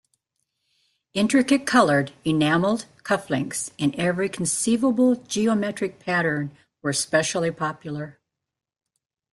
Intricate 1.13 1.67
coloured 1.67 2.11
enamelled 2.25 2.87
cufflinks 3.03 3.69
in 3.77 3.93
every 3.99 4.29
conceivable 4.29 5.13
geometric 5.17 5.99
pattern 5.99 6.57
were 6.81 6.89
especially 6.89 7.51
popular. 7.51 8.17